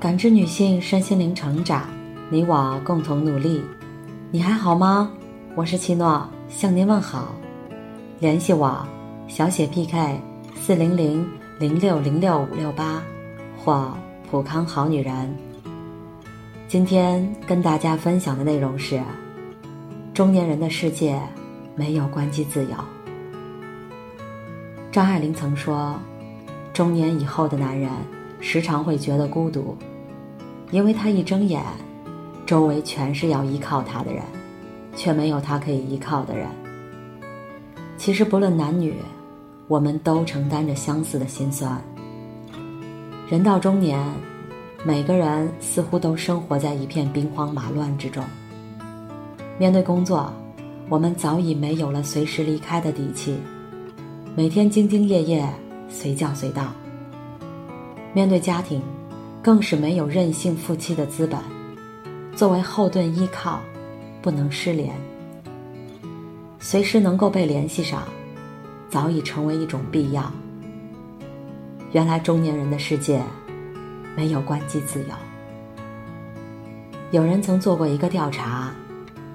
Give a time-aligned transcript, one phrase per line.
[0.00, 1.86] 感知女性身心灵成长，
[2.30, 3.62] 你我共同努力。
[4.30, 5.12] 你还好吗？
[5.54, 7.34] 我是七诺，向您问好。
[8.18, 8.82] 联系我，
[9.28, 10.18] 小写 PK
[10.58, 11.28] 四零零
[11.58, 13.02] 零六零六五六八，
[13.62, 13.92] 或
[14.30, 15.36] 普康好女人。
[16.66, 19.02] 今天跟大家分享的内容是：
[20.14, 21.20] 中年人的世界
[21.76, 22.70] 没有关机自由。
[24.90, 25.94] 张爱玲曾说，
[26.72, 27.90] 中年以后的男人
[28.40, 29.76] 时常会觉得孤独，
[30.70, 31.62] 因为他一睁眼，
[32.46, 34.22] 周围全是要依靠他的人，
[34.96, 36.46] 却没有他可以依靠的人。
[37.96, 38.94] 其实不论男女，
[39.68, 41.80] 我们都承担着相似的心酸。
[43.28, 44.00] 人到中年，
[44.84, 48.24] 每个人似乎都生活在一片兵荒马乱之中。
[49.58, 50.32] 面对工作，
[50.88, 53.36] 我们早已没有了随时离开的底气。
[54.34, 55.46] 每天兢兢业业，
[55.88, 56.72] 随叫随到。
[58.14, 58.80] 面对家庭，
[59.42, 61.40] 更是没有任性负气的资本。
[62.36, 63.60] 作为后盾依靠，
[64.22, 64.94] 不能失联。
[66.58, 68.02] 随时能够被联系上，
[68.88, 70.30] 早已成为一种必要。
[71.92, 73.22] 原来中年人的世界，
[74.16, 75.08] 没有关机自由。
[77.10, 78.72] 有人曾做过一个调查：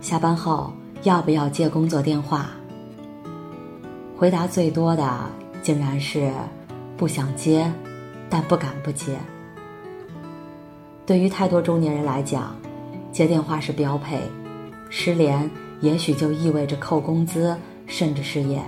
[0.00, 0.72] 下班后
[1.04, 2.50] 要不要接工作电话？
[4.16, 5.18] 回答最多的
[5.62, 6.30] 竟然是
[6.96, 7.72] 不想接，
[8.28, 9.16] 但不敢不接。
[11.04, 12.56] 对于太多中年人来讲，
[13.10, 14.20] 接电话是标配，
[14.88, 15.50] 失联
[15.80, 18.62] 也许就意味着扣工资，甚至失业。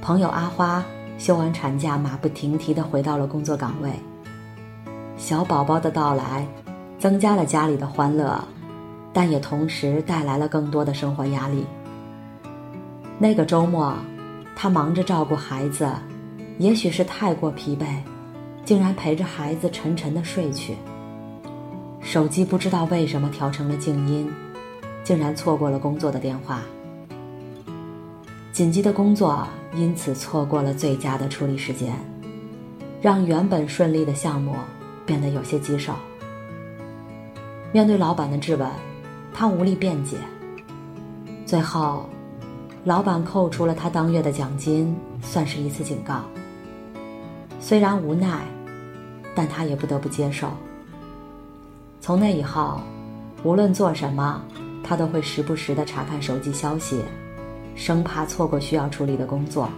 [0.00, 0.84] 朋友阿花
[1.18, 3.90] 休完产假，马不停蹄地回到了工作岗位。
[5.16, 6.46] 小宝宝的到来，
[6.98, 8.42] 增加了家里的欢乐，
[9.12, 11.64] 但也同时带来了更多的生活压力。
[13.18, 13.94] 那个周末。
[14.56, 15.90] 他忙着照顾孩子，
[16.58, 17.84] 也许是太过疲惫，
[18.64, 20.76] 竟然陪着孩子沉沉的睡去。
[22.04, 24.30] 手机不知道为什么调成了静音，
[25.02, 26.60] 竟然错过了工作的电话。
[28.52, 31.96] 紧急的工作因此错过了最佳的处理时间，
[33.00, 34.54] 让原本顺利的项目
[35.04, 35.94] 变得有些棘手。
[37.72, 38.68] 面对老板的质问，
[39.32, 40.18] 他无力辩解，
[41.46, 42.08] 最后。
[42.84, 46.20] 老板扣除了他当月的奖金，算是一次警告。
[47.58, 48.46] 虽然无奈，
[49.34, 50.48] 但他也不得不接受。
[52.04, 52.82] 从那以后，
[53.44, 54.38] 无论做什么，
[54.82, 57.00] 他都会时不时的查看手机消息，
[57.74, 59.70] 生怕错过需要处理的工作。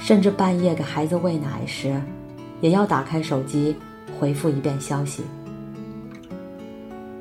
[0.00, 2.02] 甚至半夜给孩子喂奶时，
[2.60, 3.76] 也要打开手机
[4.18, 5.22] 回复一遍消息。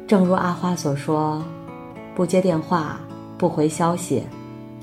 [0.08, 1.46] 正如阿花所说
[2.18, 3.00] ：“不接电话，
[3.38, 4.24] 不回消息。”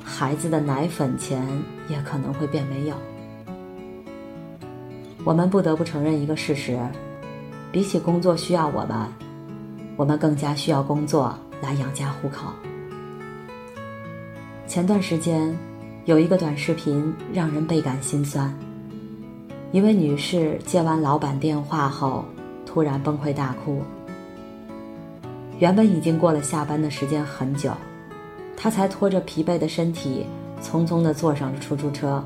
[0.01, 1.45] 孩子的奶粉钱
[1.89, 2.95] 也可能会变没有。
[5.25, 6.79] 我们不得不承认一个事实：
[7.71, 9.07] 比起工作需要我们，
[9.97, 12.47] 我们更加需要工作来养家糊口。
[14.67, 15.55] 前段时间，
[16.07, 18.53] 有一个短视频让人倍感心酸。
[19.71, 22.25] 一位女士接完老板电话后，
[22.65, 23.83] 突然崩溃大哭。
[25.59, 27.73] 原本已经过了下班的时间很久。
[28.57, 30.25] 她才拖着疲惫的身体，
[30.63, 32.25] 匆匆的坐上了出租车。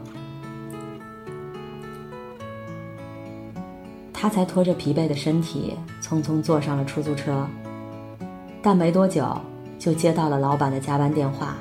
[4.23, 7.45] 他才拖着疲惫的身体，匆匆坐上了出租车。
[8.63, 9.37] 但没多久，
[9.81, 11.57] 就接到了老板的加班电话。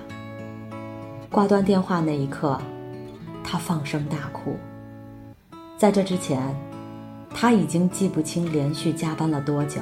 [1.32, 2.62] 挂断电话那一刻，
[3.44, 4.56] 他放声大哭。
[5.76, 6.56] 在这之前，
[7.34, 9.82] 他已经记不清连续加班了多久，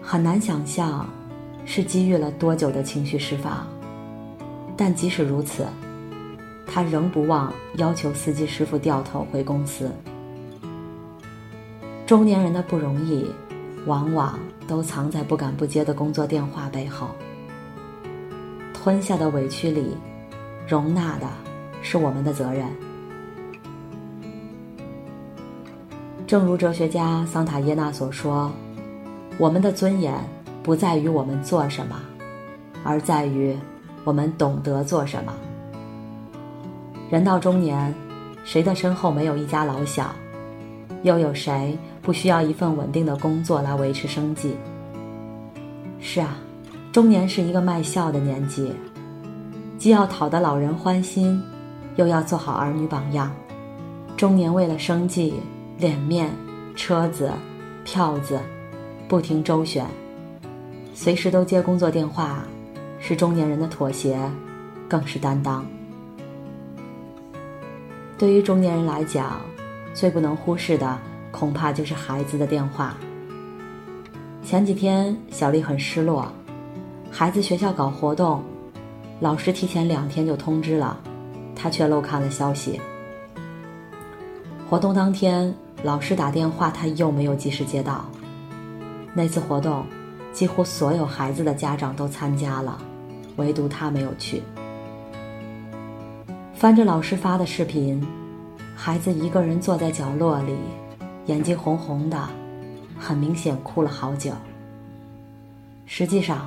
[0.00, 1.04] 很难想象。
[1.66, 3.66] 是积郁了多久的情绪释放？
[4.76, 5.66] 但即使如此，
[6.64, 9.90] 他仍不忘要求司机师傅掉头回公司。
[12.10, 13.24] 中年人的不容易，
[13.86, 17.10] 往往都藏在不敢不接的工作电话背后。
[18.74, 19.96] 吞下的委屈里，
[20.66, 21.28] 容纳的
[21.82, 22.66] 是我们的责任。
[26.26, 28.50] 正如哲学家桑塔耶纳所说
[29.38, 30.12] ：“我们的尊严。”
[30.64, 31.94] 不在于我们做什么，
[32.82, 33.56] 而在于
[34.02, 35.32] 我们懂得做什么。
[37.08, 37.94] 人到中年，
[38.42, 40.12] 谁的身后没有一家老小？
[41.02, 44.56] 又有谁不需要一份稳定的工作来维持生计？
[46.00, 46.36] 是啊，
[46.92, 48.72] 中年是一个卖笑的年纪，
[49.78, 51.42] 既要讨得老人欢心，
[51.96, 53.30] 又要做好儿女榜样。
[54.16, 55.34] 中年为了生计，
[55.78, 56.30] 脸面、
[56.74, 57.30] 车子、
[57.84, 58.38] 票子，
[59.08, 59.86] 不停周旋。
[60.94, 62.42] 随时都接工作电话，
[62.98, 64.18] 是中年人的妥协，
[64.88, 65.64] 更是担当。
[68.18, 69.40] 对于中年人来讲，
[69.94, 70.98] 最不能忽视的
[71.30, 72.96] 恐怕就是孩子的电话。
[74.42, 76.30] 前几天，小丽很失落，
[77.10, 78.42] 孩子学校搞活动，
[79.20, 80.98] 老师提前两天就通知了，
[81.54, 82.80] 她却漏看了消息。
[84.68, 88.04] 活动当天，老师打电话，她又没有及时接到。
[89.12, 89.84] 那次活动，
[90.32, 92.78] 几乎所有孩子的家长都参加了，
[93.36, 94.42] 唯独她没有去。
[96.54, 98.06] 翻着老师发的视频，
[98.76, 100.54] 孩子一个人坐在角落里，
[101.30, 102.28] 眼睛红红的，
[102.98, 104.32] 很明显哭了好久。
[105.86, 106.44] 实际上，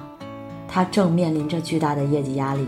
[0.68, 2.68] 他正面临着巨大的业绩压力，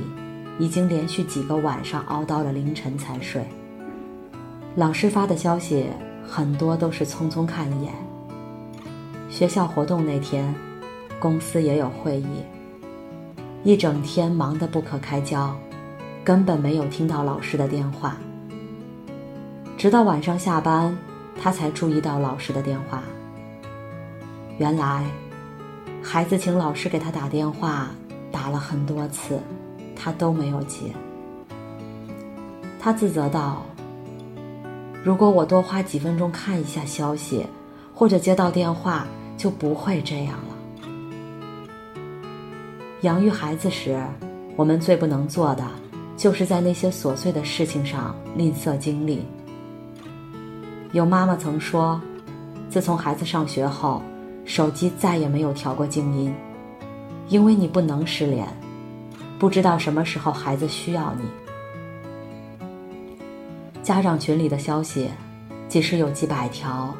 [0.57, 3.45] 已经连续几个晚上熬到了凌晨才睡。
[4.75, 5.87] 老师发的消息
[6.25, 7.91] 很多都是匆匆看一眼。
[9.29, 10.55] 学校活动那天，
[11.19, 12.43] 公司也有会议，
[13.65, 15.53] 一整天忙得不可开交，
[16.23, 18.15] 根本没有听到老师的电话。
[19.77, 20.97] 直到晚上下班，
[21.41, 23.03] 他才注意到老师的电话。
[24.57, 25.05] 原来。
[26.07, 27.89] 孩子请老师给他打电话，
[28.31, 29.39] 打了很多次，
[29.95, 30.93] 他都没有接。
[32.79, 33.63] 他自责道
[35.03, 37.43] ：“如果我多花几分钟看一下消息，
[37.91, 40.55] 或者接到电话，就不会这样了。”
[43.01, 43.99] 养育孩子时，
[44.55, 45.65] 我们最不能做的，
[46.15, 49.25] 就是在那些琐碎的事情上吝啬精力。
[50.95, 52.01] 有妈妈曾说
[52.71, 54.01] ：“自从孩子上学后。”
[54.45, 56.31] 手机再也没有调过静音，
[57.29, 58.47] 因为你不能失联，
[59.39, 61.23] 不知道什么时候孩子需要你。
[63.81, 65.09] 家长群里的消息，
[65.67, 66.95] 即使有几百条，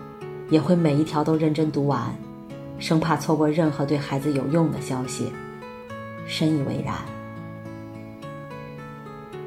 [0.50, 2.14] 也会每一条都认真读完，
[2.80, 5.32] 生怕错过任何对孩子有用的消息。
[6.26, 6.96] 深以为然。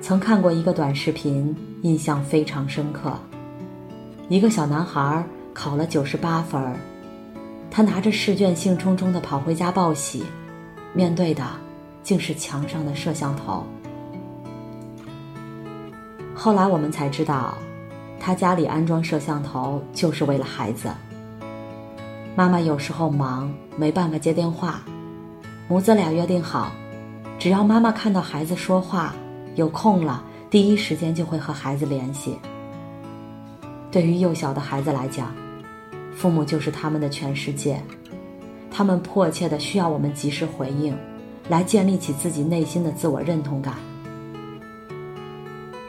[0.01, 3.13] 曾看过一个短视频，印象非常深刻。
[4.29, 6.61] 一个小男孩考了九十八分。
[7.71, 10.23] 他拿着试卷，兴冲冲地跑回家报喜，
[10.93, 11.43] 面对的
[12.03, 13.65] 竟是墙上的摄像头。
[16.35, 17.57] 后来我们才知道，
[18.21, 20.91] 他家里安装摄像头就是为了孩子。
[22.37, 24.83] 妈妈有时候忙，没办法接电话，
[25.69, 26.71] 母子俩约定好，
[27.39, 29.15] 只要妈妈看到孩子说话，
[29.55, 32.39] 有空了，第一时间就会和孩子联系。
[33.91, 35.35] 对于幼小的孩子来讲，
[36.15, 37.83] 父母就是他们的全世界，
[38.71, 40.97] 他们迫切的需要我们及时回应，
[41.49, 43.75] 来建立起自己内心的自我认同感。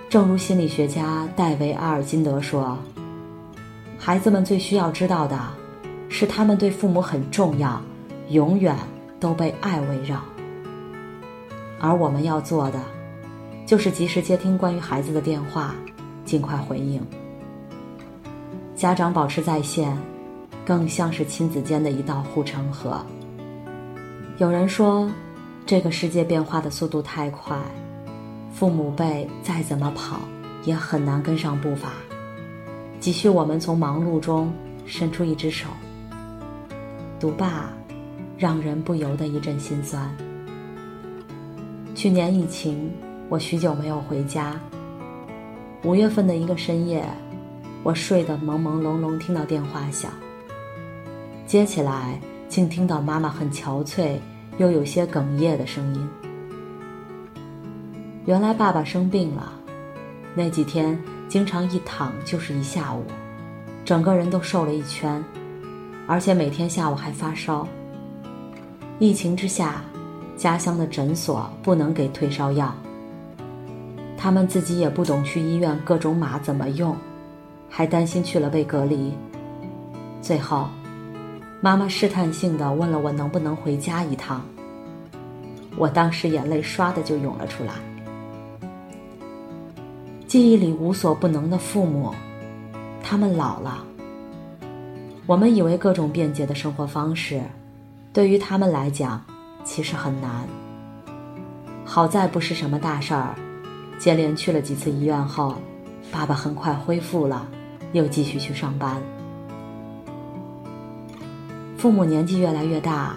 [0.10, 2.78] 正如心理学家戴维·阿尔金德说
[4.00, 5.38] ：“孩子们最需要知道的，
[6.08, 7.82] 是他们对父母很重要，
[8.30, 8.76] 永远
[9.20, 10.24] 都被爱围绕。”
[11.80, 12.80] 而我们要做的，
[13.66, 15.76] 就是及时接听关于孩子的电话，
[16.26, 17.02] 尽快回应。
[18.80, 19.96] 家长保持在线。
[20.66, 23.04] 更像是亲子间的一道护城河。
[24.38, 25.10] 有人说，
[25.66, 27.58] 这个世界变化的速度太快，
[28.54, 30.20] 父母辈再怎么跑
[30.66, 31.90] 也很难跟上步伐，
[33.00, 34.54] 急需我们从忙碌中
[34.86, 35.68] 伸出一只手。
[37.20, 37.74] 读罢，
[38.38, 40.08] 让人不由得一阵心酸。
[41.96, 42.92] 去年疫情，
[43.28, 44.56] 我许久没有回家。
[45.84, 47.04] 五月份的一个深夜，
[47.84, 50.12] 我睡得朦朦胧胧，听到电话响。
[51.46, 54.18] 接起来，竟听到妈妈很憔悴，
[54.58, 56.08] 又有些哽咽的声音。
[58.26, 59.54] 原来爸爸生病了，
[60.36, 63.04] 那几天经常一躺就是一下午，
[63.84, 65.24] 整个人都瘦了一圈，
[66.06, 67.68] 而且每天下午还发烧。
[69.00, 69.82] 疫情之下，
[70.36, 72.76] 家乡的诊所不能给退烧药，
[74.18, 76.96] 他们自己也不懂去医院各种码怎么用，
[77.70, 79.14] 还担心去了被隔离，
[80.22, 80.68] 最后。
[81.62, 84.42] 妈妈试探性的问了我能不能回家一趟，
[85.76, 87.74] 我当时眼泪唰的就涌了出来。
[90.26, 92.14] 记忆里无所不能的父母，
[93.04, 93.84] 他们老了。
[95.26, 97.42] 我们以为各种便捷的生活方式，
[98.14, 99.22] 对于他们来讲，
[99.66, 100.48] 其实很难。
[101.84, 103.36] 好在不是什么大事儿，
[103.98, 105.56] 接连去了几次医院后，
[106.10, 107.46] 爸爸很快恢复了，
[107.94, 109.02] 又继续去上班。
[111.78, 113.16] 父母年纪越来越大，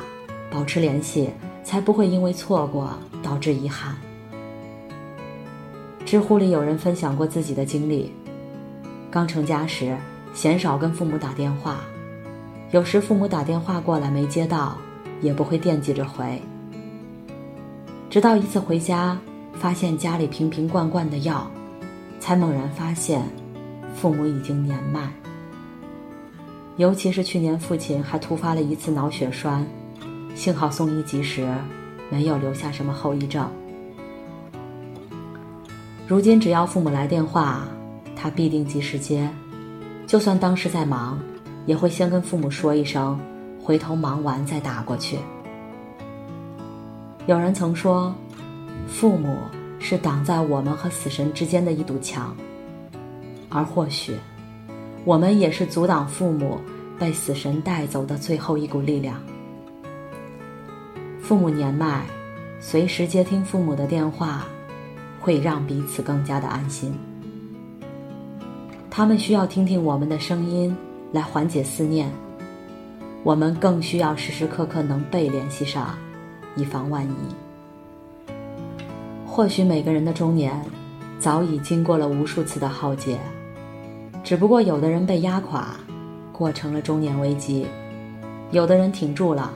[0.51, 1.31] 保持联系
[1.65, 2.91] 才不会因为错过
[3.23, 3.97] 导致遗憾。
[6.05, 8.13] 知乎里有人分享过自己的经历：
[9.11, 9.97] 刚成家时，
[10.35, 11.81] 鲜少跟父母打电话，
[12.71, 14.77] 有时父母打电话过来没接到，
[15.21, 16.41] 也不会惦记着回。
[18.11, 19.19] 直到一次回家，
[19.55, 21.51] 发现家里瓶瓶罐罐的药，
[22.21, 23.23] 才猛然发现，
[23.95, 25.13] 父母已经年迈。
[26.77, 29.67] 尤其是去年父亲还突发了一次脑血栓，
[30.35, 31.47] 幸好送医及时，
[32.11, 33.47] 没有留下什么后遗症。
[36.09, 37.69] 如今只要父母来电话，
[38.17, 39.29] 他必定及时接，
[40.07, 41.19] 就算当时在忙，
[41.67, 43.19] 也会先跟父母说一声，
[43.63, 45.19] 回头忙完再打过去。
[47.27, 48.15] 有人曾说，
[48.89, 49.37] 父母
[49.79, 52.35] 是挡在我们和死神之间的一堵墙，
[53.53, 54.17] 而或许，
[55.05, 56.61] 我们也是阻挡父母
[56.99, 59.21] 被死神带走的最后一股力量。
[61.21, 62.05] 父母年迈，
[62.61, 64.45] 随时接听父母的电话，
[65.21, 66.95] 会让彼此更加的安心。
[68.91, 70.77] 他们需要听听我们的声音
[71.13, 72.11] 来缓解思念，
[73.23, 75.95] 我们更需要时时刻刻能被联系上。
[76.55, 78.33] 以防万一。
[79.27, 80.53] 或许每个人的中年，
[81.19, 83.19] 早已经过了无数次的浩劫，
[84.33, 85.77] 只不过有的人被压垮，
[86.33, 87.67] 过成了中年危机；
[88.51, 89.53] 有的人挺住了，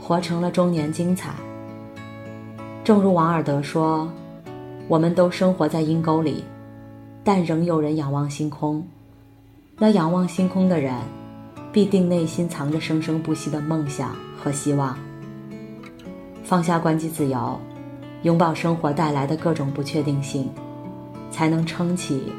[0.00, 1.34] 活成了中年精彩。
[2.82, 4.10] 正如王尔德说
[4.88, 6.42] ：“我们都生活在阴沟里，
[7.22, 8.82] 但仍有人仰望星空。
[9.76, 10.94] 那仰望星空的人，
[11.70, 14.98] 必定内心藏着生生不息的梦想和希望。”
[16.42, 17.60] 放下关机自由，
[18.22, 20.48] 拥抱生活带来的各种不确定性，
[21.30, 22.32] 才能撑起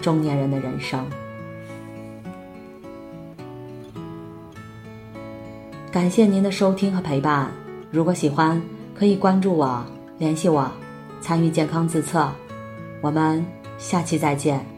[0.00, 1.04] 中年人的人生。
[5.90, 7.50] 感谢您的收听和陪伴。
[7.90, 8.60] 如果喜欢，
[8.94, 9.82] 可以关注我，
[10.18, 10.70] 联系我，
[11.20, 12.30] 参与健康自测。
[13.00, 13.44] 我们
[13.78, 14.75] 下期再见。